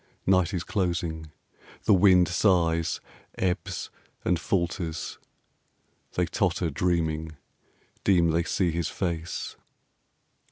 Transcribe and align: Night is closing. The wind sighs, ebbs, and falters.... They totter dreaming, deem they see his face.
Night 0.25 0.51
is 0.51 0.63
closing. 0.63 1.29
The 1.83 1.93
wind 1.93 2.27
sighs, 2.27 2.99
ebbs, 3.37 3.91
and 4.25 4.39
falters.... 4.39 5.19
They 6.13 6.25
totter 6.25 6.71
dreaming, 6.71 7.37
deem 8.03 8.31
they 8.31 8.41
see 8.41 8.71
his 8.71 8.89
face. 8.89 9.57